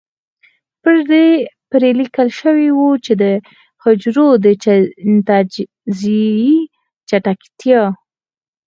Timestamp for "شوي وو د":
2.39-3.23